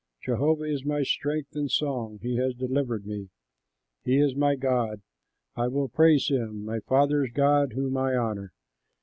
Jehovah 0.23 0.63
is 0.63 0.83
my 0.83 1.03
strength 1.03 1.55
and 1.55 1.69
song, 1.69 2.17
he 2.23 2.35
has 2.37 2.55
delivered 2.55 3.05
me; 3.05 3.29
He 4.03 4.17
is 4.17 4.35
my 4.35 4.55
God, 4.55 5.03
I 5.55 5.67
will 5.67 5.89
praise 5.89 6.27
him; 6.29 6.65
my 6.65 6.79
father's 6.79 7.29
God 7.31 7.73
whom 7.73 7.95
I 7.97 8.15
honor." 8.15 8.51